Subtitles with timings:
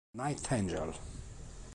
[0.17, 0.95] Night Angel